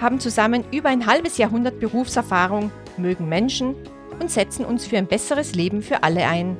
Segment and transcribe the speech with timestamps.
[0.00, 3.74] haben zusammen über ein halbes Jahrhundert Berufserfahrung, mögen Menschen
[4.18, 6.56] und setzen uns für ein besseres Leben für alle ein.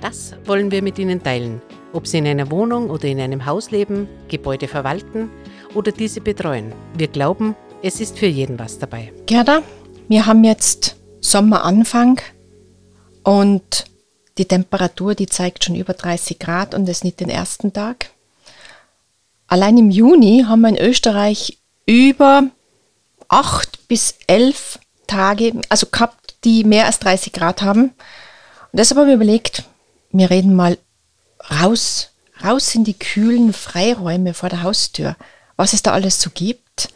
[0.00, 1.60] Das wollen wir mit Ihnen teilen,
[1.92, 5.30] ob Sie in einer Wohnung oder in einem Haus leben, Gebäude verwalten
[5.74, 6.72] oder diese betreuen.
[6.96, 9.12] Wir glauben, es ist für jeden was dabei.
[9.26, 9.62] Gerda,
[10.08, 12.20] wir haben jetzt Sommeranfang
[13.24, 13.84] und
[14.38, 18.10] die Temperatur, die zeigt schon über 30 Grad und das nicht den ersten Tag.
[19.46, 21.59] Allein im Juni haben wir in Österreich
[21.90, 22.44] über
[23.26, 27.82] acht bis elf Tage, also gehabt, die mehr als 30 Grad haben.
[27.82, 29.64] Und deshalb haben wir überlegt,
[30.12, 30.78] wir reden mal
[31.50, 32.10] raus,
[32.44, 35.16] raus in die kühlen Freiräume vor der Haustür,
[35.56, 36.90] was es da alles so gibt,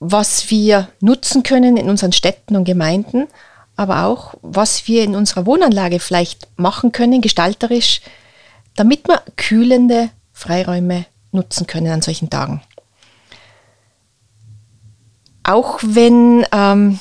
[0.00, 3.28] was wir nutzen können in unseren Städten und Gemeinden,
[3.76, 8.00] aber auch, was wir in unserer Wohnanlage vielleicht machen können, gestalterisch,
[8.74, 12.62] damit wir kühlende Freiräume nutzen können an solchen Tagen
[15.44, 17.00] auch wenn, ähm,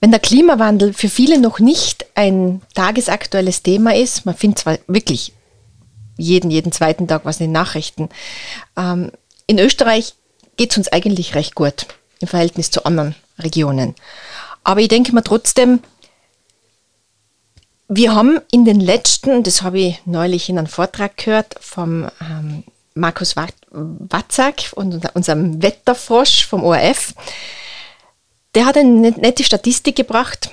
[0.00, 5.32] wenn der Klimawandel für viele noch nicht ein tagesaktuelles Thema ist, man findet zwar wirklich
[6.16, 8.08] jeden, jeden zweiten Tag was in den Nachrichten,
[8.76, 9.10] ähm,
[9.46, 10.14] in Österreich
[10.56, 11.86] geht es uns eigentlich recht gut
[12.20, 13.94] im Verhältnis zu anderen Regionen.
[14.62, 15.80] Aber ich denke mir trotzdem,
[17.88, 22.62] wir haben in den letzten, das habe ich neulich in einem Vortrag gehört vom ähm,
[22.94, 27.14] Markus Watzak und unserem Wetterfrosch vom ORF.
[28.54, 30.50] Der hat eine nette Statistik gebracht.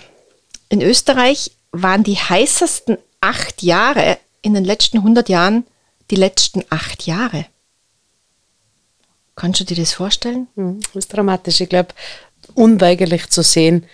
[0.70, 5.66] In Österreich waren die heißesten acht Jahre in den letzten 100 Jahren
[6.12, 7.46] die letzten acht Jahre.
[9.36, 10.48] Kannst du dir das vorstellen?
[10.56, 11.62] Hm, das ist dramatisch.
[11.62, 11.90] Ich glaube,
[12.54, 13.86] unweigerlich zu sehen,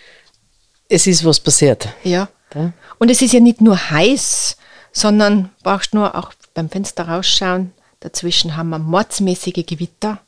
[0.90, 1.90] es ist was passiert.
[2.04, 2.30] Ja.
[2.54, 2.72] ja.
[3.00, 4.58] Und es ist ja nicht nur heiß,
[4.92, 7.74] sondern brauchst nur auch beim Fenster rausschauen,
[8.04, 10.20] Dazwischen haben wir mordsmäßige Gewitter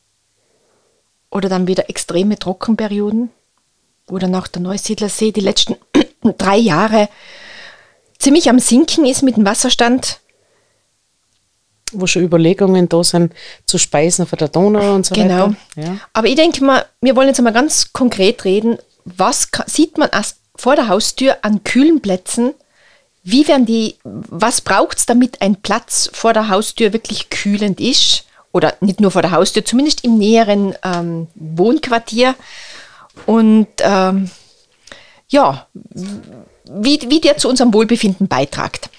[1.30, 3.28] oder dann wieder extreme Trockenperioden,
[4.06, 5.76] wo dann auch der Neusiedlersee die letzten
[6.38, 7.10] drei Jahre
[8.18, 10.20] ziemlich am Sinken ist mit dem Wasserstand.
[11.92, 13.34] Wo schon Überlegungen da sind,
[13.66, 15.48] zu speisen von der Donau und so genau.
[15.48, 15.56] weiter.
[15.74, 15.86] Genau.
[15.88, 15.98] Ja.
[16.14, 18.78] Aber ich denke mal, wir wollen jetzt mal ganz konkret reden.
[19.04, 22.54] Was sieht man erst vor der Haustür an kühlen Plätzen,
[23.28, 28.24] wie werden die, was braucht es, damit ein Platz vor der Haustür wirklich kühlend ist?
[28.52, 32.36] Oder nicht nur vor der Haustür, zumindest im näheren ähm, Wohnquartier.
[33.26, 34.30] Und ähm,
[35.28, 38.90] ja, wie, wie der zu unserem Wohlbefinden beitragt.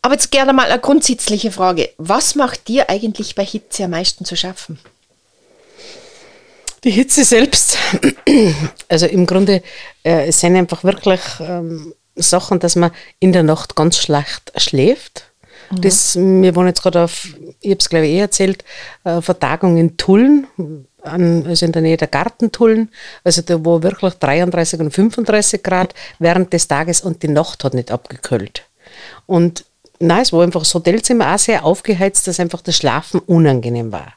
[0.00, 1.90] Aber jetzt gerne mal eine grundsätzliche Frage.
[1.98, 4.78] Was macht dir eigentlich bei Hitze am meisten zu schaffen?
[6.84, 7.76] Die Hitze selbst.
[8.88, 9.62] Also im Grunde
[10.04, 12.90] äh, es sind einfach wirklich ähm, Sachen, dass man
[13.20, 15.24] in der Nacht ganz schlecht schläft.
[15.70, 15.80] Mhm.
[15.80, 17.28] Das, wir waren jetzt gerade auf,
[17.60, 18.64] ich habe es glaube ich eh erzählt,
[19.04, 20.46] äh, Vertagung in Tulln,
[21.02, 22.90] an, also in der Nähe der Gartentullen.
[23.24, 27.74] Also da war wirklich 33 und 35 Grad während des Tages und die Nacht hat
[27.74, 28.64] nicht abgekühlt.
[29.26, 29.64] Und
[29.98, 34.14] nein, es war einfach das Hotelzimmer auch sehr aufgeheizt, dass einfach das Schlafen unangenehm war.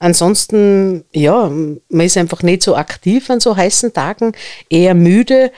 [0.00, 4.32] Ansonsten, ja, man ist einfach nicht so aktiv an so heißen Tagen,
[4.70, 5.50] eher müde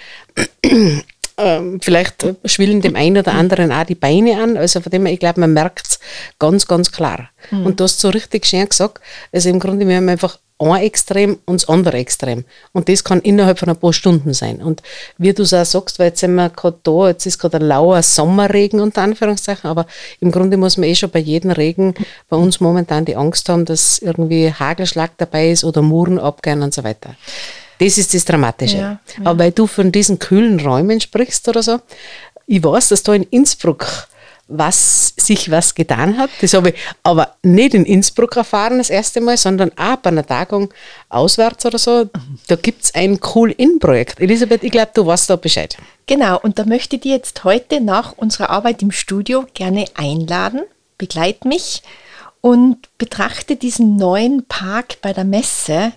[1.43, 4.57] ähm, vielleicht schwillen dem einen oder anderen auch die Beine an.
[4.57, 6.01] Also von dem her, ich glaube, man merkt es
[6.39, 7.31] ganz, ganz klar.
[7.51, 7.67] Mhm.
[7.67, 9.01] Und du hast so richtig schön gesagt,
[9.33, 12.45] also im Grunde, wir haben einfach ein Extrem und das andere Extrem.
[12.73, 14.61] Und das kann innerhalb von ein paar Stunden sein.
[14.63, 14.83] Und
[15.17, 17.67] wie du es auch sagst, weil jetzt sind wir gerade da, jetzt ist gerade ein
[17.67, 19.87] lauer Sommerregen unter Anführungszeichen, aber
[20.21, 21.95] im Grunde muss man eh schon bei jedem Regen
[22.29, 26.75] bei uns momentan die Angst haben, dass irgendwie Hagelschlag dabei ist oder Muren abgehen und
[26.75, 27.15] so weiter.
[27.81, 28.77] Das ist das Dramatische.
[28.77, 28.99] Ja, ja.
[29.25, 31.81] Aber weil du von diesen kühlen Räumen sprichst oder so,
[32.47, 33.87] ich weiß, dass da in Innsbruck
[34.51, 36.29] was sich was getan hat.
[36.41, 36.75] Das habe ich
[37.05, 40.75] aber nicht in Innsbruck erfahren das erste Mal, sondern auch bei einer Tagung
[41.09, 42.11] auswärts oder so.
[42.49, 44.21] Da gibt es ein Cool-In-Projekt.
[44.21, 45.77] Elisabeth, ich glaube, du weißt da Bescheid.
[46.07, 50.63] Genau, und da möchte ich dir jetzt heute nach unserer Arbeit im Studio gerne einladen.
[50.99, 51.83] Begleit mich
[52.41, 55.93] und betrachte diesen neuen Park bei der Messe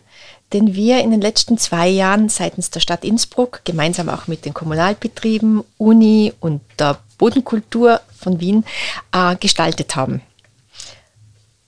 [0.53, 4.53] den wir in den letzten zwei Jahren seitens der Stadt Innsbruck, gemeinsam auch mit den
[4.53, 8.63] Kommunalbetrieben, Uni und der Bodenkultur von Wien,
[9.11, 10.21] äh, gestaltet haben.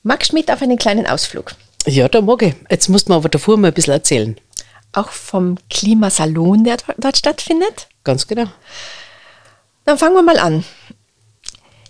[0.04, 1.56] Magst du mit auf einen kleinen Ausflug?
[1.88, 2.54] Ja, da mag ich.
[2.70, 4.38] Jetzt musst du mir aber davor mal ein bisschen erzählen.
[4.94, 7.88] auch vom Klimasalon, der dort stattfindet.
[8.04, 8.46] Ganz genau.
[9.84, 10.64] Dann fangen wir mal an.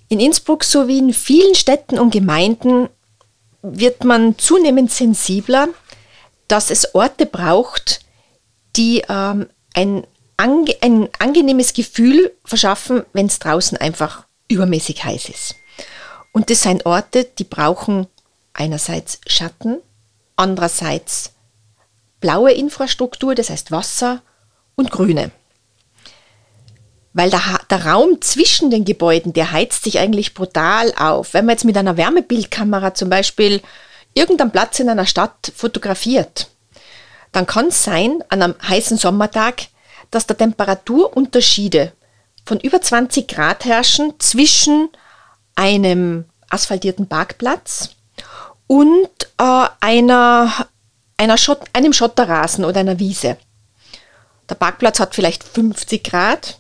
[0.10, 2.90] In Innsbruck sowie in vielen Städten und Gemeinden
[3.62, 5.70] wird man zunehmend sensibler,
[6.48, 8.02] dass es Orte braucht,
[8.76, 10.06] die ähm, ein,
[10.38, 15.56] ange ein angenehmes Gefühl verschaffen, wenn es draußen einfach übermäßig heiß ist.
[16.32, 18.08] Und das sind Orte, die brauchen
[18.54, 19.78] einerseits Schatten,
[20.36, 21.32] andererseits
[22.20, 24.22] blaue Infrastruktur, das heißt Wasser
[24.76, 25.32] und Grüne
[27.16, 31.34] weil der, der, Raum zwischen den Gebäuden, der heizt sich eigentlich brutal auf.
[31.34, 33.62] Wenn man jetzt mit einer Wärmebildkamera zum Beispiel
[34.16, 36.50] irgendeinen Platz in einer Stadt fotografiert,
[37.32, 39.68] dann kann es sein, an einem heißen Sommertag,
[40.10, 41.92] dass da Temperaturunterschiede
[42.46, 44.90] von über 20 Grad herrschen zwischen
[45.56, 47.90] einem asphaltierten Parkplatz
[48.68, 50.68] und äh, einer,
[51.18, 53.38] einer Schott, einem Schotterrasen oder einer Wiese.
[54.50, 56.60] Der Parkplatz hat vielleicht 50 Grad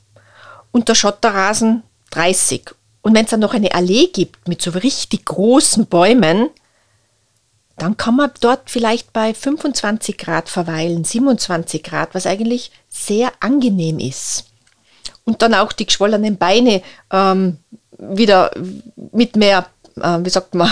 [0.71, 2.71] und der Schotterrasen 30.
[3.01, 6.49] Und wenn es dann noch eine Allee gibt mit so richtig großen Bäumen,
[7.77, 13.99] dann kann man dort vielleicht bei 25 Grad verweilen, 27 Grad, was eigentlich sehr angenehm
[13.99, 14.45] ist.
[15.25, 16.81] Und dann auch die geschwollenen Beine
[17.11, 17.57] ähm,
[17.97, 18.51] wieder
[19.11, 19.67] mit mehr,
[19.97, 20.71] äh, wie sagt man,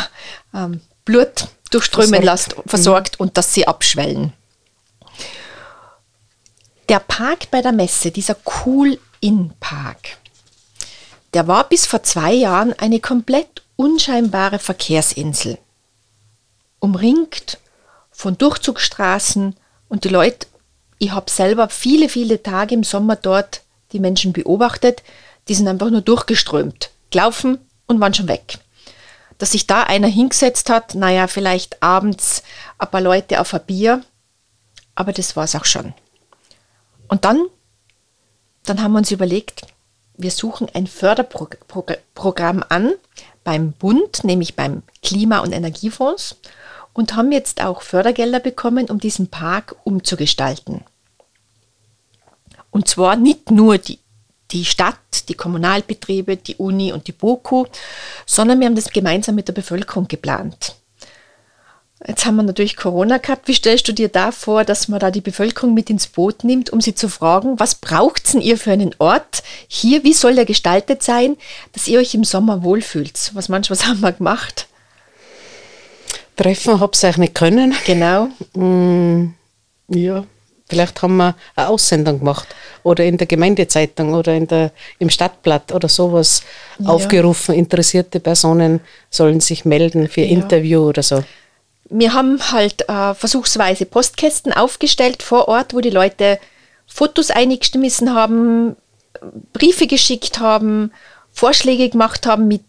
[0.54, 3.24] ähm, Blut durchströmen lässt, versorgt mhm.
[3.24, 4.32] und dass sie abschwellen.
[6.90, 8.36] Der Park bei der Messe, dieser
[8.66, 10.18] Cool Innenpark.
[11.34, 15.58] Der war bis vor zwei Jahren eine komplett unscheinbare Verkehrsinsel.
[16.84, 17.60] Umringt
[18.12, 19.56] von Durchzugsstraßen
[19.88, 20.48] und die Leute,
[21.00, 23.62] ich habe selber viele, viele Tage im Sommer dort
[23.94, 25.02] die Menschen beobachtet,
[25.48, 27.58] die sind einfach nur durchgeströmt, gelaufen
[27.88, 28.58] und waren schon weg.
[29.38, 32.44] Dass sich da einer hingesetzt hat, naja, vielleicht abends
[32.78, 34.04] ein paar Leute auf ein Bier,
[34.94, 35.94] aber das war es auch schon.
[37.08, 37.46] Und dann
[38.66, 39.68] dann haben wir uns überlegt,
[40.16, 42.94] wir suchen ein Förderprogramm an
[43.44, 46.38] beim Bund, nämlich beim Klima- und Energiefonds
[46.94, 50.82] und haben jetzt auch Fördergelder bekommen, um diesen Park umzugestalten.
[52.72, 54.00] Und zwar nicht nur die,
[54.52, 54.98] die Stadt,
[55.30, 57.66] die Kommunalbetriebe, die Uni und die BOKU,
[58.26, 60.76] sondern wir haben das gemeinsam mit der Bevölkerung geplant.
[62.06, 63.48] Jetzt haben wir natürlich Corona gehabt.
[63.48, 66.70] Wie stellst du dir da vor, dass man da die Bevölkerung mit ins Boot nimmt,
[66.70, 70.04] um sie zu fragen, was braucht denn ihr für einen Ort hier?
[70.04, 71.38] Wie soll der gestaltet sein,
[71.72, 73.32] dass ihr euch im Sommer wohlfühlt?
[73.34, 74.68] Was manchmal haben wir gemacht?
[76.36, 77.76] Treffen habe ich eigentlich nicht können.
[77.86, 78.30] Genau.
[78.54, 79.34] Mm,
[79.90, 80.24] ja,
[80.68, 82.48] vielleicht haben wir eine Aussendung gemacht
[82.84, 86.44] oder in der Gemeindezeitung oder in der, im Stadtblatt oder sowas
[86.80, 86.90] ja.
[86.90, 87.56] aufgerufen.
[87.56, 90.28] Interessierte Personen sollen sich melden für ja.
[90.28, 91.24] Interview oder so
[91.90, 96.40] wir haben halt äh, versuchsweise Postkästen aufgestellt vor Ort, wo die Leute
[96.88, 98.76] Fotos eingeschmissen haben,
[99.54, 100.92] Briefe geschickt haben,
[101.32, 102.64] Vorschläge gemacht haben mit,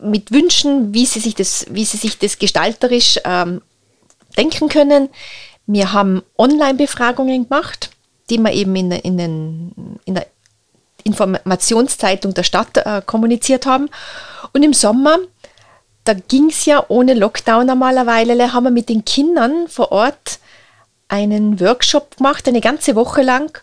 [0.00, 3.62] mit Wünschen, wie sie sich das, wie sie sich das gestalterisch ähm,
[4.36, 5.08] denken können.
[5.66, 7.90] Wir haben Online-Befragungen gemacht,
[8.30, 10.26] die wir eben in, in, den, in der
[11.04, 13.88] Informationszeitung der Stadt äh, kommuniziert haben.
[14.52, 15.18] Und im Sommer
[16.06, 20.38] da ging es ja ohne Lockdown normalerweise, haben wir mit den Kindern vor Ort
[21.08, 23.60] einen Workshop gemacht, eine ganze Woche lang,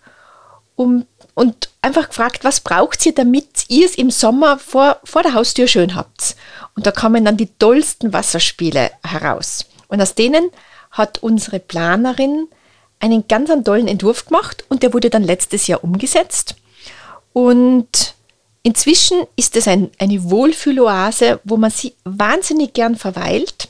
[0.75, 5.34] um, und einfach gefragt, was braucht ihr, damit ihr es im Sommer vor, vor der
[5.34, 6.36] Haustür schön habt.
[6.75, 9.66] Und da kamen dann die tollsten Wasserspiele heraus.
[9.88, 10.50] Und aus denen
[10.92, 12.48] hat unsere Planerin
[13.00, 16.56] einen ganz tollen Entwurf gemacht und der wurde dann letztes Jahr umgesetzt.
[17.34, 18.16] Und
[18.66, 23.68] Inzwischen ist es ein, eine Wohlfühloase, wo man sie wahnsinnig gern verweilt.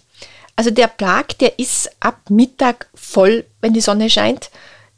[0.56, 4.52] Also der Park, der ist ab Mittag voll, wenn die Sonne scheint.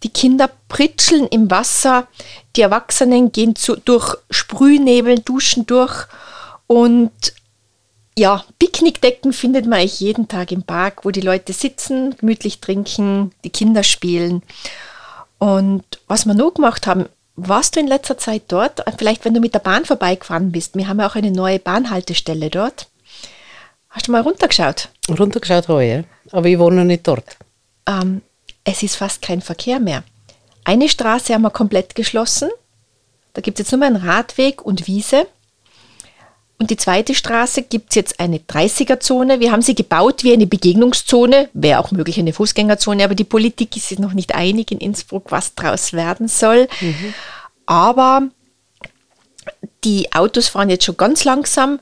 [0.06, 2.08] Die Kinder pritscheln im Wasser,
[2.56, 6.06] die Erwachsenen gehen zu, durch Sprühnebel, duschen durch
[6.68, 7.12] und
[8.16, 13.32] ja, Picknickdecken findet man eigentlich jeden Tag im Park, wo die Leute sitzen, gemütlich trinken,
[13.44, 14.44] die Kinder spielen.
[15.40, 18.86] Und was wir noch gemacht haben, warst du in letzter Zeit dort?
[19.00, 20.76] Vielleicht, wenn du mit der Bahn vorbeigefahren bist.
[20.76, 22.90] Wir haben ja auch eine neue Bahnhaltestelle dort.
[23.90, 24.90] Hast du mal runtergeschaut?
[25.10, 26.04] Runtergeschaut habe ich, ja.
[26.32, 27.38] aber ich wohne noch nicht dort.
[27.88, 28.22] Ähm,
[28.66, 30.04] es ist fast kein Verkehr mehr.
[30.66, 32.50] Eine Straße haben wir komplett geschlossen.
[33.34, 35.28] Da gibt es jetzt nur mehr einen Radweg und Wiese.
[36.58, 39.40] Und die zweite Straße gibt es jetzt eine 30er-Zone.
[39.40, 43.76] Wir haben sie gebaut wie eine Begegnungszone, wäre auch möglich eine Fußgängerzone, aber die Politik
[43.76, 46.68] ist sich noch nicht einig in Innsbruck, was daraus werden soll.
[46.80, 47.14] Mhm.
[47.66, 48.30] Aber
[49.84, 51.80] die Autos fahren jetzt schon ganz langsam.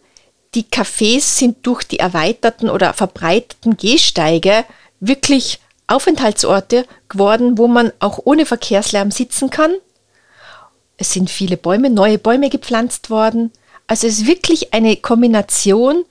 [0.56, 4.66] Die Cafés sind durch die erweiterten oder verbreiterten Gehsteige
[5.00, 5.60] wirklich
[5.94, 9.74] Aufenthaltsorte geworden, wo man auch ohne Verkehrslärm sitzen kann.
[10.98, 13.52] Es sind viele Bäume, neue Bäume gepflanzt worden.
[13.88, 16.06] Also es ist wirklich eine Kombination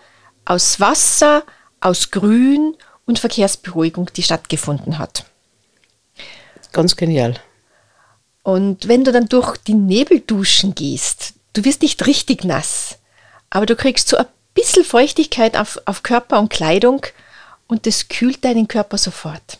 [0.44, 1.44] aus Wasser,
[1.80, 5.24] aus Grün und Verkehrsberuhigung, die stattgefunden hat.
[6.72, 7.34] Ganz genial.
[8.42, 12.98] Und wenn du dann durch die Nebelduschen gehst, du wirst nicht richtig nass,
[13.50, 17.06] aber du kriegst so ein bisschen Feuchtigkeit auf, auf Körper und Kleidung
[17.68, 19.58] und das kühlt deinen Körper sofort.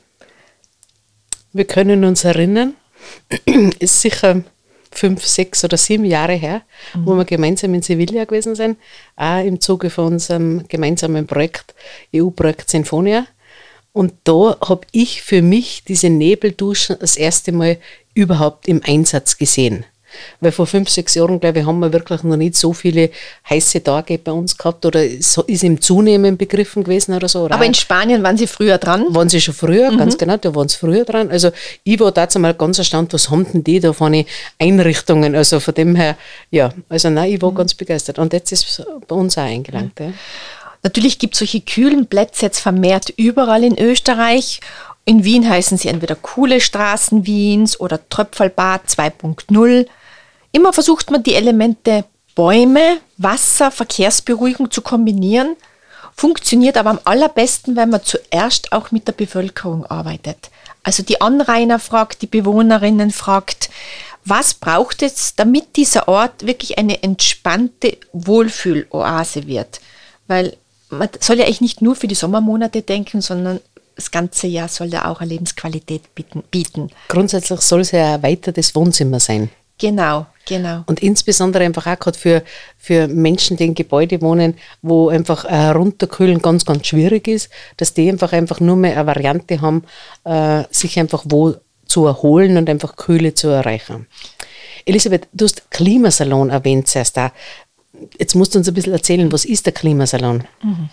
[1.53, 2.75] Wir können uns erinnern,
[3.79, 4.43] ist sicher
[4.91, 6.63] fünf, sechs oder sieben Jahre her,
[6.95, 7.07] mhm.
[7.07, 8.79] wo wir gemeinsam in Sevilla gewesen sind,
[9.17, 11.75] auch im Zuge von unserem gemeinsamen Projekt,
[12.15, 13.27] EU-Projekt Sinfonia.
[13.93, 17.79] Und da habe ich für mich diese Nebelduschen das erste Mal
[18.15, 19.85] überhaupt im Einsatz gesehen.
[20.41, 23.11] Weil vor fünf, sechs Jahren, glaube ich, haben wir wirklich noch nicht so viele
[23.49, 27.43] heiße Tage bei uns gehabt oder ist im Zunehmen begriffen gewesen oder so.
[27.43, 29.07] Oder Aber in Spanien waren Sie früher dran?
[29.11, 29.99] Waren Sie schon früher, mhm.
[29.99, 31.31] ganz genau, da waren Sie früher dran.
[31.31, 31.51] Also
[31.85, 34.25] ich war dazu mal ganz erstaunt, was haben denn die da von
[34.59, 35.35] Einrichtungen?
[35.35, 36.17] Also von dem her,
[36.51, 37.57] ja, also nein, ich war mhm.
[37.57, 38.19] ganz begeistert.
[38.19, 39.99] Und jetzt ist es bei uns auch eingelangt.
[39.99, 40.07] Mhm.
[40.07, 40.13] Ja.
[40.83, 44.61] Natürlich gibt es solche kühlen Plätze jetzt vermehrt überall in Österreich.
[45.05, 49.87] In Wien heißen sie entweder coole Straßen Wiens oder Tröpfelbad 2.0.
[50.53, 52.05] Immer versucht man die Elemente
[52.35, 55.57] Bäume, Wasser, Verkehrsberuhigung zu kombinieren,
[56.15, 60.51] funktioniert aber am allerbesten, wenn man zuerst auch mit der Bevölkerung arbeitet.
[60.83, 63.71] Also die Anrainer fragt, die Bewohnerinnen fragt,
[64.25, 69.81] was braucht es, damit dieser Ort wirklich eine entspannte Wohlfühloase wird?
[70.29, 70.57] Weil
[70.91, 73.61] man soll ja eigentlich nicht nur für die Sommermonate denken, sondern
[73.97, 76.91] das ganze Jahr soll ja auch eine Lebensqualität bieten.
[77.09, 79.51] Grundsätzlich soll es ja ein erweitertes Wohnzimmer sein.
[79.79, 80.85] Genau, genau.
[80.87, 82.43] Und insbesondere einfach auch gerade für,
[82.79, 87.95] für Menschen, die in Gebäude wohnen, wo einfach äh, runterkühlen ganz, ganz schwierig ist, dass
[87.95, 89.85] die einfach einfach nur mehr eine Variante haben,
[90.25, 91.55] äh, sich einfach wo
[91.87, 94.07] zu erholen und einfach Kühle zu erreichen.
[94.85, 97.33] Elisabeth, du hast Klimasalon erwähnt zuerst da.
[98.19, 100.45] Jetzt musst du uns ein bisschen erzählen, was ist der Klimasalon?
[100.63, 100.89] Mhm.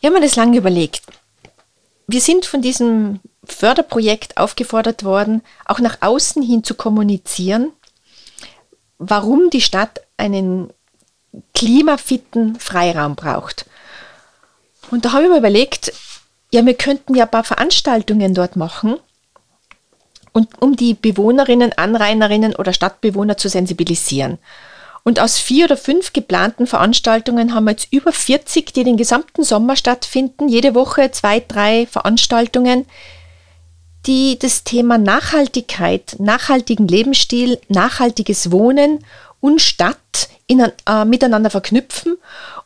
[0.00, 1.02] Ich habe mir das lange überlegt.
[2.06, 7.72] Wir sind von diesem Förderprojekt aufgefordert worden, auch nach außen hin zu kommunizieren,
[9.08, 10.70] warum die Stadt einen
[11.54, 13.66] klimafitten Freiraum braucht.
[14.90, 15.92] Und da habe ich mir überlegt,
[16.52, 18.98] ja, wir könnten ja ein paar Veranstaltungen dort machen,
[20.32, 24.38] und um die Bewohnerinnen, Anrainerinnen oder Stadtbewohner zu sensibilisieren.
[25.04, 29.42] Und aus vier oder fünf geplanten Veranstaltungen haben wir jetzt über 40, die den gesamten
[29.42, 30.48] Sommer stattfinden.
[30.48, 32.86] Jede Woche zwei, drei Veranstaltungen,
[34.06, 39.04] die das Thema Nachhaltigkeit, nachhaltigen Lebensstil, nachhaltiges Wohnen
[39.40, 42.16] und Stadt in, äh, miteinander verknüpfen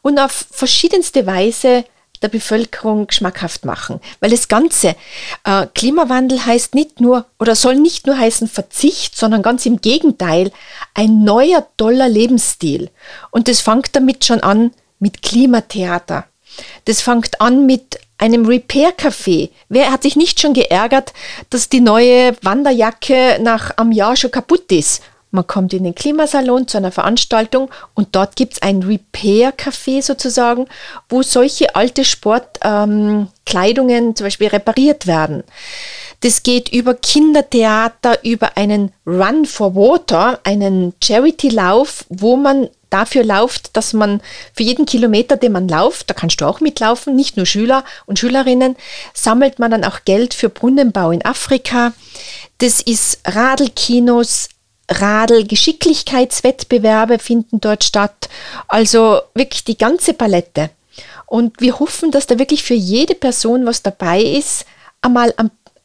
[0.03, 1.85] und auf verschiedenste Weise
[2.23, 4.01] der Bevölkerung schmackhaft machen.
[4.21, 4.97] Weil das Ganze,
[5.45, 10.51] äh, Klimawandel heißt nicht nur oder soll nicht nur heißen Verzicht, sondern ganz im Gegenteil,
[10.95, 12.91] ein neuer, toller Lebensstil.
[13.31, 16.25] Und das fängt damit schon an mit Klimatheater.
[16.87, 19.51] Das fängt an mit einem Repair-Café.
[19.69, 21.13] Wer hat sich nicht schon geärgert,
[21.51, 25.03] dass die neue Wanderjacke nach einem Jahr schon kaputt ist?
[25.33, 30.67] Man kommt in den Klimasalon zu einer Veranstaltung und dort gibt es ein Repair-Café sozusagen,
[31.09, 35.45] wo solche alte Sportkleidungen ähm, zum Beispiel repariert werden.
[36.21, 43.77] Das geht über Kindertheater, über einen Run for Water, einen Charity-Lauf, wo man dafür lauft,
[43.77, 44.21] dass man
[44.55, 48.19] für jeden Kilometer, den man lauft, da kannst du auch mitlaufen, nicht nur Schüler und
[48.19, 48.77] Schülerinnen,
[49.13, 51.93] sammelt man dann auch Geld für Brunnenbau in Afrika.
[52.59, 54.49] Das ist Radelkinos,
[54.89, 58.29] Radl-Geschicklichkeitswettbewerbe finden dort statt.
[58.69, 60.71] Also wirklich die ganze Palette.
[61.27, 64.65] Und wir hoffen, dass da wirklich für jede Person, was dabei ist,
[65.03, 65.35] einmal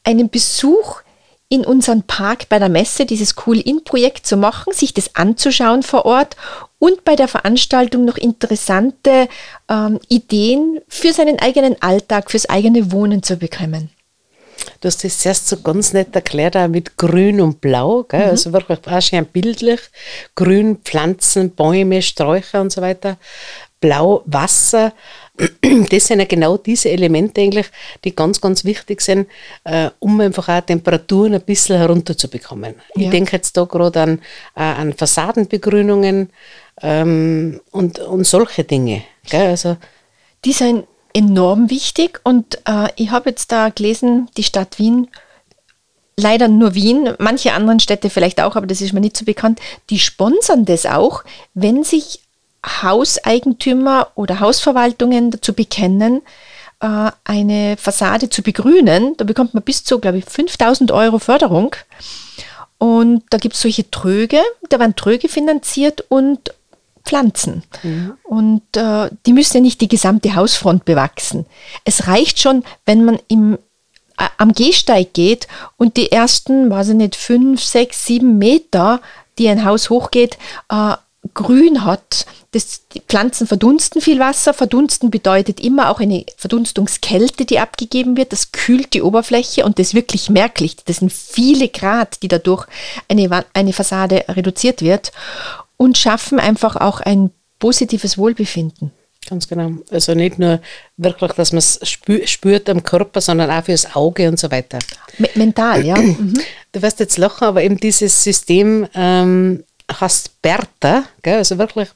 [0.04, 1.02] einen Besuch
[1.48, 6.36] in unseren Park bei der Messe, dieses Cool-In-Projekt zu machen, sich das anzuschauen vor Ort
[6.78, 9.28] und bei der Veranstaltung noch interessante
[9.68, 13.90] ähm, Ideen für seinen eigenen Alltag, fürs eigene Wohnen zu bekommen.
[14.80, 18.24] Du hast das zuerst so ganz nett erklärt, auch mit Grün und Blau, gell?
[18.24, 18.30] Mhm.
[18.30, 19.80] also wirklich auch schön bildlich.
[20.34, 23.18] Grün, Pflanzen, Bäume, Sträucher und so weiter.
[23.80, 24.92] Blau, Wasser.
[25.90, 27.66] Das sind ja genau diese Elemente eigentlich,
[28.04, 29.28] die ganz, ganz wichtig sind,
[29.64, 32.74] äh, um einfach auch Temperaturen ein bisschen herunterzubekommen.
[32.94, 33.04] Ja.
[33.04, 34.18] Ich denke jetzt da gerade an,
[34.54, 36.30] äh, an Fassadenbegrünungen
[36.82, 39.02] ähm, und, und solche Dinge.
[39.28, 39.48] Gell?
[39.48, 39.78] Also,
[40.44, 40.84] die sind
[41.14, 45.08] enorm wichtig und äh, ich habe jetzt da gelesen, die Stadt Wien,
[46.16, 49.60] leider nur Wien, manche anderen Städte vielleicht auch, aber das ist mir nicht so bekannt,
[49.90, 51.24] die sponsern das auch,
[51.54, 52.20] wenn sich
[52.66, 56.22] Hauseigentümer oder Hausverwaltungen dazu bekennen,
[56.80, 59.16] äh, eine Fassade zu begrünen.
[59.16, 61.74] Da bekommt man bis zu, glaube ich, 5000 Euro Förderung.
[62.78, 66.52] Und da gibt es solche Tröge, da werden Tröge finanziert und
[67.04, 67.62] Pflanzen.
[67.82, 68.14] Mhm.
[68.24, 71.46] Und äh, die müssen ja nicht die gesamte Hausfront bewachsen.
[71.84, 73.58] Es reicht schon, wenn man im,
[74.18, 79.00] äh, am Gehsteig geht und die ersten, weiß ich nicht, fünf, sechs, sieben Meter,
[79.38, 80.38] die ein Haus hochgeht,
[80.68, 80.94] äh,
[81.34, 82.26] grün hat.
[82.52, 84.52] Das, die Pflanzen verdunsten viel Wasser.
[84.52, 88.32] Verdunsten bedeutet immer auch eine Verdunstungskälte, die abgegeben wird.
[88.32, 90.76] Das kühlt die Oberfläche und das ist wirklich merklich.
[90.84, 92.66] Das sind viele Grad, die dadurch
[93.08, 95.12] eine, eine Fassade reduziert wird
[95.76, 98.92] und schaffen einfach auch ein positives Wohlbefinden.
[99.28, 99.70] Ganz genau.
[99.90, 100.60] Also nicht nur
[100.96, 101.80] wirklich, dass man es
[102.24, 104.78] spürt am Körper, sondern auch fürs Auge und so weiter.
[105.34, 105.96] mental, ja.
[106.02, 106.34] Mhm.
[106.72, 109.62] Du wirst jetzt lachen, aber eben dieses System ähm,
[110.00, 111.38] heißt Bertha, gell?
[111.38, 111.88] also wirklich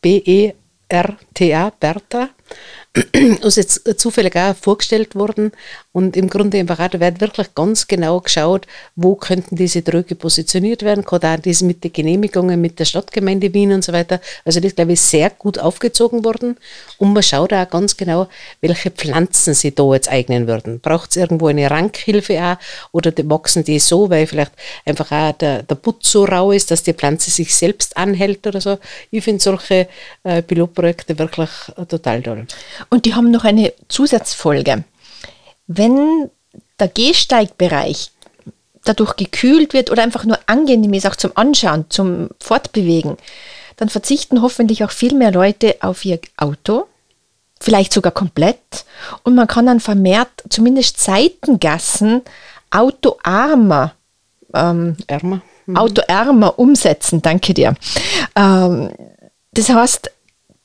[0.00, 2.30] B-E-R-T-A, Bertha.
[3.42, 5.50] Uns jetzt zufällig auch vorgestellt worden
[5.92, 10.82] und im Grunde im Berater wird wirklich ganz genau geschaut, wo könnten diese Drücke positioniert
[10.82, 14.20] werden, gerade auch das mit den Genehmigungen mit der Stadtgemeinde Wien und so weiter.
[14.44, 16.56] Also das glaube ich sehr gut aufgezogen worden
[16.98, 18.28] und man schaut auch ganz genau,
[18.60, 20.78] welche Pflanzen sie da jetzt eignen würden.
[20.78, 22.56] Braucht es irgendwo eine Rankhilfe auch
[22.92, 24.52] oder die wachsen die so, weil vielleicht
[24.84, 28.60] einfach auch der, der Putz so rau ist, dass die Pflanze sich selbst anhält oder
[28.60, 28.78] so.
[29.10, 29.88] Ich finde solche
[30.22, 32.46] äh, Pilotprojekte wirklich äh, total toll.
[32.90, 34.84] Und die haben noch eine Zusatzfolge.
[35.66, 36.30] Wenn
[36.78, 38.10] der Gehsteigbereich
[38.84, 43.16] dadurch gekühlt wird oder einfach nur angenehm ist, auch zum Anschauen, zum Fortbewegen,
[43.76, 46.86] dann verzichten hoffentlich auch viel mehr Leute auf ihr Auto,
[47.60, 48.84] vielleicht sogar komplett.
[49.22, 52.22] Und man kann dann vermehrt zumindest Seitengassen
[52.70, 53.94] autoarmer,
[54.52, 54.96] ähm.
[55.66, 55.76] Mhm.
[55.76, 57.22] autoärmer umsetzen.
[57.22, 57.74] Danke dir.
[58.36, 58.90] Ähm,
[59.52, 60.10] das heißt,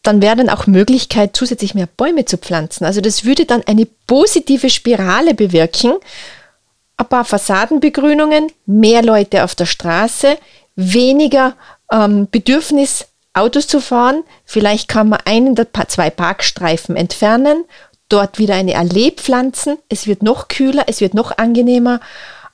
[0.09, 2.83] dann wäre dann auch Möglichkeit, zusätzlich mehr Bäume zu pflanzen.
[2.83, 5.93] Also das würde dann eine positive Spirale bewirken.
[6.97, 10.37] Ein paar Fassadenbegrünungen, mehr Leute auf der Straße,
[10.75, 11.53] weniger
[11.91, 14.23] ähm, Bedürfnis, Autos zu fahren.
[14.45, 17.65] Vielleicht kann man einen der zwei Parkstreifen entfernen,
[18.09, 19.77] dort wieder eine Allee pflanzen.
[19.89, 21.99] Es wird noch kühler, es wird noch angenehmer.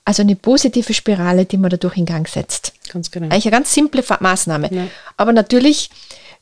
[0.03, 2.73] Also eine positive Spirale, die man dadurch in Gang setzt.
[2.91, 3.27] Ganz genau.
[3.27, 4.69] Eigentlich eine ganz simple Maßnahme.
[4.73, 4.87] Ja.
[5.15, 5.89] Aber natürlich,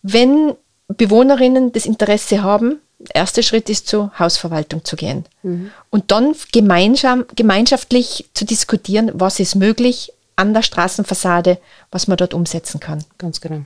[0.02, 0.56] wenn
[0.88, 5.26] Bewohnerinnen das Interesse haben, der erste Schritt ist zur Hausverwaltung zu gehen.
[5.43, 5.72] Mhm.
[5.89, 11.60] Und dann gemeinsam, gemeinschaftlich zu diskutieren, was ist möglich an der Straßenfassade,
[11.91, 13.04] was man dort umsetzen kann.
[13.17, 13.62] Ganz genau.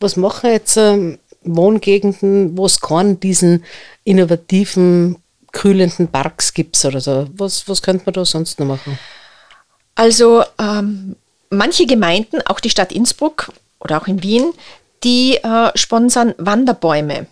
[0.00, 3.64] Was machen jetzt ähm, Wohngegenden, wo es keinen diesen
[4.04, 5.16] innovativen,
[5.52, 7.26] kühlenden Parks gibt oder so?
[7.34, 8.98] Was, was könnte man da sonst noch machen?
[9.94, 11.16] Also ähm,
[11.50, 14.52] manche Gemeinden, auch die Stadt Innsbruck oder auch in Wien,
[15.04, 17.26] die äh, sponsern Wanderbäume.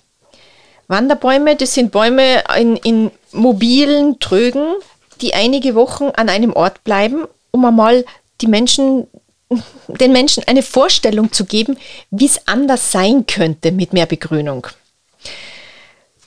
[0.88, 4.74] Wanderbäume, das sind Bäume in, in mobilen Trögen,
[5.20, 8.04] die einige Wochen an einem Ort bleiben, um einmal
[8.40, 9.06] die Menschen,
[9.88, 11.78] den Menschen eine Vorstellung zu geben,
[12.10, 14.66] wie es anders sein könnte mit mehr Begrünung.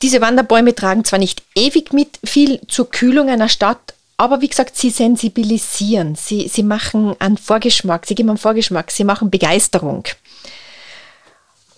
[0.01, 4.75] Diese Wanderbäume tragen zwar nicht ewig mit viel zur Kühlung einer Stadt, aber wie gesagt,
[4.75, 10.03] sie sensibilisieren, sie, sie machen einen Vorgeschmack, sie geben einen Vorgeschmack, sie machen Begeisterung.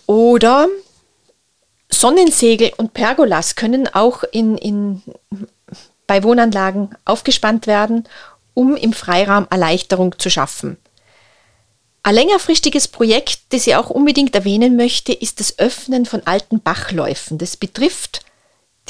[0.09, 0.67] Oder
[1.87, 5.03] Sonnensegel und Pergolas können auch in, in,
[6.07, 8.07] bei Wohnanlagen aufgespannt werden,
[8.55, 10.77] um im Freiraum Erleichterung zu schaffen.
[12.01, 17.37] Ein längerfristiges Projekt, das ich auch unbedingt erwähnen möchte, ist das Öffnen von alten Bachläufen.
[17.37, 18.21] Das betrifft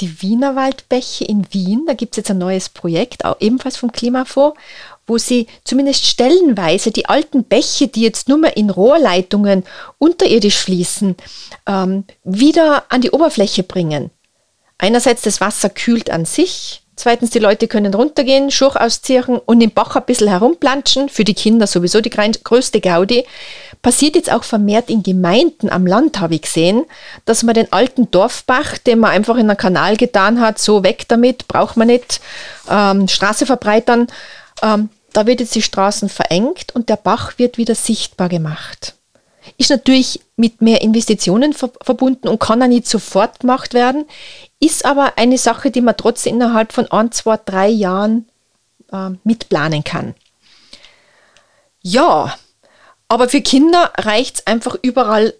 [0.00, 1.84] die Wienerwaldbäche in Wien.
[1.86, 4.58] Da gibt es jetzt ein neues Projekt, auch ebenfalls vom Klimafonds
[5.10, 9.64] wo sie zumindest stellenweise die alten Bäche, die jetzt nur mehr in Rohrleitungen
[9.98, 11.16] unterirdisch fließen,
[11.66, 14.10] ähm, wieder an die Oberfläche bringen.
[14.78, 19.72] Einerseits das Wasser kühlt an sich, zweitens die Leute können runtergehen, Schurch ausziehen und im
[19.72, 23.26] Bach ein bisschen herumplanschen, für die Kinder sowieso die größte Gaudi.
[23.82, 26.84] Passiert jetzt auch vermehrt in Gemeinden am Land, habe ich gesehen,
[27.24, 31.08] dass man den alten Dorfbach, den man einfach in einen Kanal getan hat, so weg
[31.08, 32.20] damit, braucht man nicht,
[32.70, 34.06] ähm, Straße verbreitern,
[34.62, 38.94] ähm, da wird jetzt die Straßen verengt und der Bach wird wieder sichtbar gemacht.
[39.56, 44.06] Ist natürlich mit mehr Investitionen ver verbunden und kann auch nicht sofort gemacht werden,
[44.60, 48.28] ist aber eine Sache, die man trotzdem innerhalb von ein, zwei, drei Jahren
[48.92, 50.14] äh, mitplanen kann.
[51.82, 52.34] Ja,
[53.08, 55.34] aber für Kinder reicht es einfach überall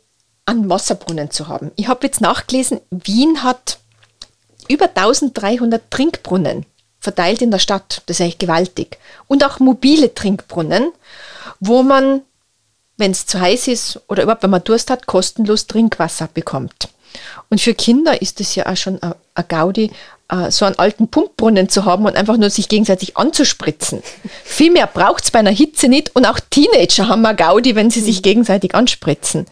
[0.46, 1.70] an Wasserbrunnen zu haben.
[1.76, 3.78] Ich habe jetzt nachgelesen, Wien hat
[4.68, 6.66] über 1300 Trinkbrunnen
[7.00, 8.02] verteilt in der Stadt.
[8.06, 8.98] Das ist eigentlich gewaltig.
[9.26, 10.92] Und auch mobile Trinkbrunnen,
[11.58, 12.22] wo man,
[12.96, 16.88] wenn es zu heiß ist oder überhaupt wenn man Durst hat, kostenlos Trinkwasser bekommt.
[17.48, 19.90] Und für Kinder ist es ja auch schon ein Gaudi,
[20.50, 24.02] so einen alten Pumpbrunnen zu haben und einfach nur sich gegenseitig anzuspritzen.
[24.44, 27.90] Viel mehr braucht es bei einer Hitze nicht und auch Teenager haben eine Gaudi, wenn
[27.90, 28.22] sie sich mhm.
[28.22, 29.46] gegenseitig anspritzen.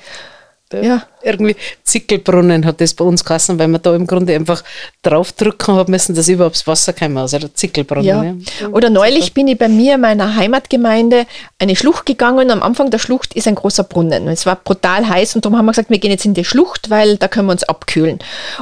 [0.73, 1.03] Ja.
[1.23, 4.63] Irgendwie Zickelbrunnen hat das bei uns geheißen, weil wir da im Grunde einfach
[5.03, 7.17] draufdrücken haben müssen, dass überhaupt das Wasser kommen.
[7.17, 8.05] Also der Zickelbrunnen.
[8.05, 8.23] Ja.
[8.23, 8.69] ja.
[8.69, 11.27] Oder neulich bin ich bei mir in meiner Heimatgemeinde
[11.59, 12.51] eine Schlucht gegangen.
[12.51, 14.29] Am Anfang der Schlucht ist ein großer Brunnen.
[14.29, 16.91] Es war brutal heiß und darum haben wir gesagt, wir gehen jetzt in die Schlucht,
[16.91, 18.19] weil da können wir uns abkühlen.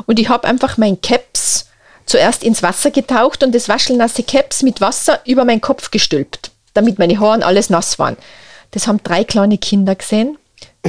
[0.07, 1.67] Und ich habe einfach mein Caps
[2.07, 6.99] zuerst ins Wasser getaucht und das waschelnasse Caps mit Wasser über meinen Kopf gestülpt, damit
[6.99, 8.17] meine Haare alles nass waren.
[8.71, 10.39] Das haben drei kleine Kinder gesehen.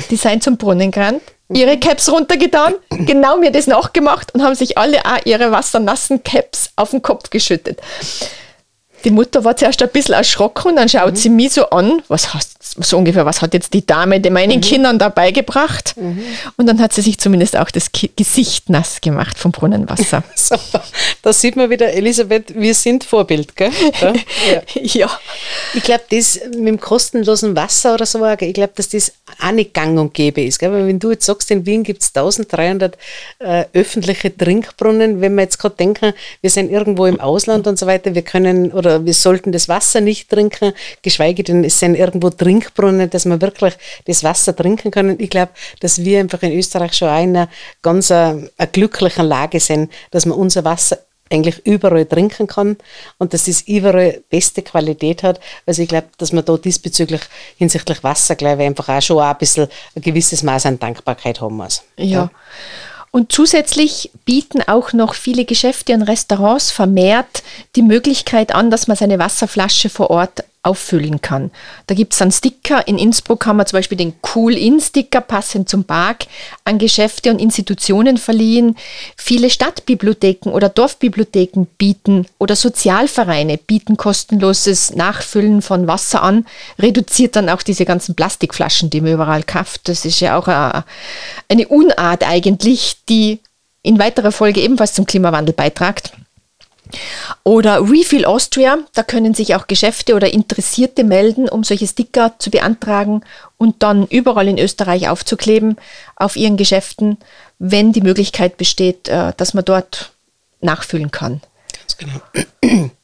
[0.10, 4.78] Die sind zum Brunnen gerannt, ihre Caps runtergetan, genau mir das nachgemacht und haben sich
[4.78, 7.80] alle auch ihre wassernassen Caps auf den Kopf geschüttet.
[9.04, 11.16] Die Mutter war zuerst ein bisschen erschrocken und dann schaut mhm.
[11.16, 14.58] sie mich so an, was hast, so ungefähr, was hat jetzt die Dame den meinen
[14.58, 14.62] mhm.
[14.62, 15.94] Kindern dabei gebracht?
[15.98, 16.24] Mhm.
[16.58, 20.24] Und dann hat sie sich zumindest auch das Ki Gesicht nass gemacht vom Brunnenwasser.
[20.36, 20.84] Super.
[21.22, 23.72] Da sieht man wieder, Elisabeth, wir sind Vorbild, gell?
[24.02, 24.14] Ja.
[24.52, 24.62] ja.
[24.82, 25.20] ja.
[25.76, 29.74] Ich glaube, das mit dem kostenlosen Wasser oder so, ich glaube, dass das auch nicht
[29.74, 30.60] gang und gäbe ist.
[30.60, 30.72] Gell?
[30.72, 32.98] Weil wenn du jetzt sagst, in Wien gibt es 1300
[33.40, 37.88] äh, öffentliche Trinkbrunnen, wenn wir jetzt gerade denken, wir sind irgendwo im Ausland und so
[37.88, 42.30] weiter, wir können oder wir sollten das Wasser nicht trinken, geschweige denn es sind irgendwo
[42.30, 45.18] Trinkbrunnen, dass wir wirklich das Wasser trinken können.
[45.20, 47.50] Ich glaube, dass wir einfach in Österreich schon in einer
[47.82, 48.36] ganz äh,
[48.72, 52.78] glücklichen Lage sind, dass man unser Wasser eigentlich überall trinken kann
[53.18, 55.40] und dass es überall beste Qualität hat.
[55.66, 57.22] Also ich glaube, dass man da diesbezüglich
[57.58, 61.58] hinsichtlich Wasser, glaube ich, einfach auch schon ein bisschen ein gewisses Maß an Dankbarkeit haben
[61.58, 61.84] muss.
[61.98, 62.06] ja.
[62.06, 62.30] ja.
[63.12, 67.42] Und zusätzlich bieten auch noch viele Geschäfte und Restaurants vermehrt
[67.76, 71.52] die Möglichkeit an, dass man seine Wasserflasche vor Ort auffüllen kann.
[71.88, 72.88] Da gibt es dann Sticker.
[72.88, 76.26] In Innsbruck haben wir zum Beispiel den Cool-In-Sticker passend zum Park
[76.66, 78.76] an Geschäfte und Institutionen verliehen.
[79.16, 86.46] Viele Stadtbibliotheken oder Dorfbibliotheken bieten oder Sozialvereine bieten kostenloses Nachfüllen von Wasser an,
[86.78, 89.88] reduziert dann auch diese ganzen Plastikflaschen, die man überall kauft.
[89.88, 93.40] Das ist ja auch eine Unart eigentlich, die
[93.84, 96.12] in weiterer Folge ebenfalls zum Klimawandel beitragt.
[97.44, 102.50] Oder Refill Austria, da können sich auch Geschäfte oder Interessierte melden, um solche Sticker zu
[102.50, 103.22] beantragen
[103.58, 105.78] und dann überall in Österreich aufzukleben
[106.16, 107.18] auf ihren Geschäften,
[107.60, 110.12] wenn die Möglichkeit besteht, äh, dass man dort
[110.62, 111.42] nachfüllen kann.
[111.74, 112.90] Ganz genau.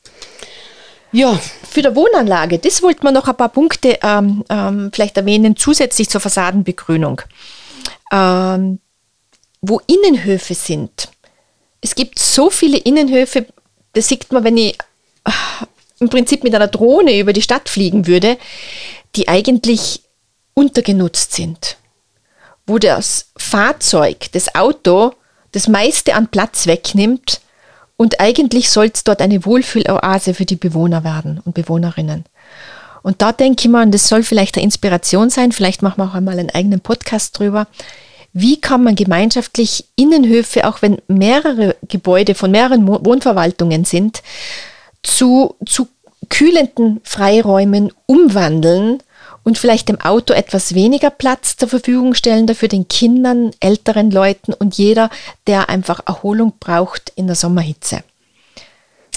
[1.13, 1.39] Ja.
[1.69, 6.10] Für die Wohnanlage, das wollte man noch ein paar Punkte ähm, ähm, vielleicht erwähnen, zusätzlich
[6.10, 7.22] zur Fassadenbegrünung.
[8.12, 8.80] Ähm,
[9.62, 11.10] wo Innenhöfe sind.
[11.82, 13.46] Es gibt so viele Innenhöfe,
[13.93, 14.77] das sieht man, wenn ich
[15.25, 15.32] äh,
[15.99, 18.38] im Prinzip mit einer Drohne über die Stadt fliegen würde,
[19.15, 20.01] die eigentlich
[20.53, 21.77] untergenutzt sind.
[22.65, 25.13] Wo das Fahrzeug, das Auto,
[25.51, 27.41] das meiste an Platz wegnimmt
[27.97, 32.25] und eigentlich soll es dort eine Wohlfühloase für die Bewohner werden und Bewohnerinnen.
[33.01, 36.10] Und da denke ich mal, und das soll vielleicht eine Inspiration sein, vielleicht machen wir
[36.10, 37.67] auch einmal einen eigenen Podcast drüber,
[38.34, 44.24] wie kann man gemeinschaftlich Innenhöfe, auch wenn mehrere Gebäude von mehreren Wohnverwaltungen sind,
[45.04, 45.88] zu, zu
[46.30, 49.04] kühlenden Freiräumen umwandeln
[49.43, 54.54] und vielleicht dem Auto etwas weniger Platz zur Verfügung stellen, dafür den Kindern, älteren Leuten
[54.54, 55.10] und jeder,
[55.48, 58.04] der einfach Erholung braucht in der Sommerhitze.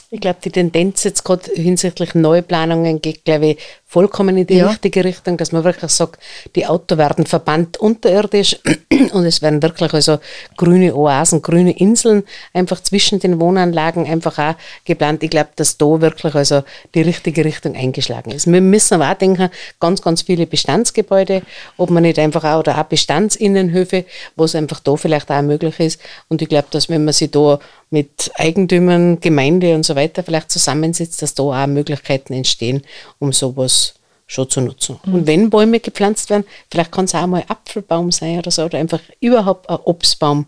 [0.09, 4.69] Ich glaube, die Tendenz jetzt gerade hinsichtlich Neuplanungen geht, glaube ich, vollkommen in die ja.
[4.69, 6.23] richtige Richtung, dass man wirklich sagt,
[6.55, 8.57] die Autos werden verbannt unterirdisch
[9.13, 10.19] und es werden wirklich also
[10.57, 15.25] grüne Oasen, grüne Inseln einfach zwischen den Wohnanlagen einfach auch geplant.
[15.25, 16.63] Ich glaube, dass da wirklich also
[16.95, 18.47] die richtige Richtung eingeschlagen ist.
[18.47, 21.43] Wir müssen aber auch denken, ganz, ganz viele Bestandsgebäude,
[21.79, 24.05] ob man nicht einfach auch, oder auch Bestandsinnenhöfe,
[24.37, 26.01] wo es einfach da vielleicht auch möglich ist.
[26.29, 27.59] Und ich glaube, dass wenn man sich da
[27.91, 32.83] mit Eigentümern, Gemeinde und so weiter vielleicht zusammensetzt, dass da auch Möglichkeiten entstehen,
[33.19, 33.95] um sowas
[34.27, 34.99] schon zu nutzen.
[35.05, 35.15] Mhm.
[35.15, 38.65] Und wenn Bäume gepflanzt werden, vielleicht kann es auch mal ein Apfelbaum sein oder so,
[38.65, 40.47] oder einfach überhaupt ein Obstbaum,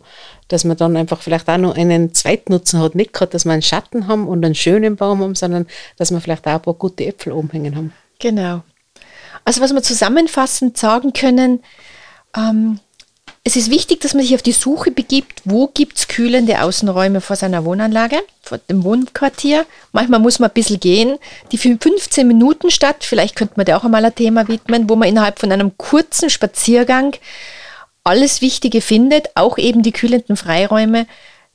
[0.48, 2.94] dass man dann einfach vielleicht auch noch einen Zweitnutzen hat.
[2.94, 6.20] Nicht gerade, dass wir einen Schatten haben und einen schönen Baum haben, sondern dass wir
[6.20, 7.92] vielleicht auch ein paar gute Äpfel umhängen haben.
[8.18, 8.62] Genau.
[9.44, 11.62] Also was wir zusammenfassend sagen können,
[12.36, 12.80] ähm,
[13.48, 17.22] es ist wichtig, dass man sich auf die Suche begibt, wo gibt es kühlende Außenräume
[17.22, 19.64] vor seiner Wohnanlage, vor dem Wohnquartier.
[19.92, 21.16] Manchmal muss man ein bisschen gehen.
[21.50, 25.08] Die 15 Minuten Stadt, vielleicht könnte man da auch einmal ein Thema widmen, wo man
[25.08, 27.16] innerhalb von einem kurzen Spaziergang
[28.04, 31.06] alles Wichtige findet, auch eben die kühlenden Freiräume.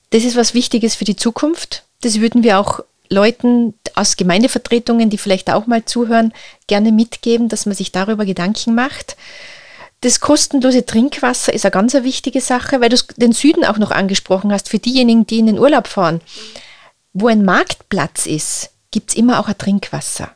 [0.09, 1.83] Das ist was Wichtiges für die Zukunft.
[2.01, 6.33] Das würden wir auch Leuten aus Gemeindevertretungen, die vielleicht auch mal zuhören,
[6.65, 9.15] gerne mitgeben, dass man sich darüber Gedanken macht.
[10.03, 14.51] Das kostenlose Trinkwasser ist eine ganz wichtige Sache, weil du den Süden auch noch angesprochen
[14.51, 16.19] hast, für diejenigen, die in den Urlaub fahren.
[17.13, 20.31] Wo ein Marktplatz ist, gibt es immer auch ein Trinkwasser.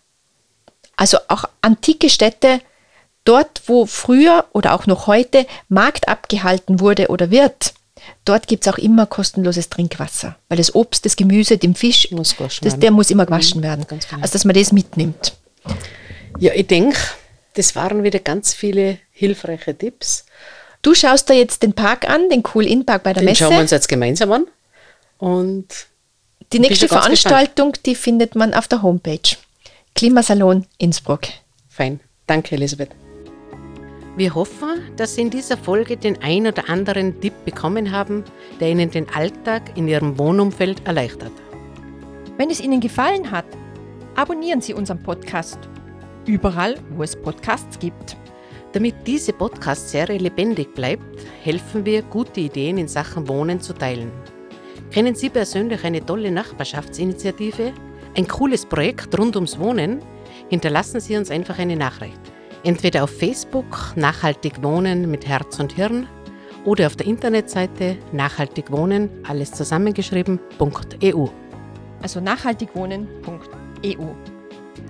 [0.96, 2.62] Also auch antike Städte,
[3.26, 7.74] dort wo früher oder auch noch heute Markt abgehalten wurde oder wird,
[8.24, 10.38] dort gibt es auch immer kostenloses Trinkwasser.
[10.48, 13.86] Weil das Obst, das Gemüse, dem Fisch, Muss das, der muss immer gewaschen werden.
[13.86, 14.22] ganz genau.
[14.22, 15.34] Also dass man das mitnimmt.
[16.40, 16.98] Ja, ich denke,
[17.58, 20.26] das waren wieder ganz viele hilfreiche Tipps.
[20.84, 23.44] Du schaust dir jetzt den Park an, den Cool In Park bei der Den Messe.
[23.44, 24.46] schauen wir uns jetzt gemeinsam an.
[25.18, 25.68] Und
[26.54, 29.36] Die nächste Veranstaltung, die findet man auf der Homepage.
[29.96, 31.22] Klimasalon Innsbruck.
[31.68, 32.00] fein.
[32.28, 32.90] Danke, Elisabeth.
[34.16, 38.24] Wir hoffen, dass Sie in dieser Folge den ein oder anderen Tipp bekommen haben,
[38.60, 41.32] der Ihnen den Alltag in Ihrem Wohnumfeld erleichtert.
[42.38, 43.46] Wenn es Ihnen gefallen hat,
[44.16, 45.60] abonnieren Sie unseren Podcast.
[46.28, 48.18] Überall, wo es Podcasts gibt.
[48.74, 54.12] Damit diese Podcast-Serie lebendig bleibt, helfen wir, gute Ideen in Sachen Wohnen zu teilen.
[54.92, 57.72] Kennen Sie persönlich eine tolle Nachbarschaftsinitiative?
[58.16, 60.02] Ein cooles Projekt rund ums Wohnen?
[60.50, 62.20] Hinterlassen Sie uns einfach eine Nachricht.
[62.64, 66.10] Entweder auf Facebook Nachhaltig Wohnen mit Herz und Hirn
[66.66, 71.28] oder auf der Internetseite Nachhaltig Wohnen, alles zusammengeschrieben.eu.
[72.02, 74.37] Also nachhaltigwohnen.eu.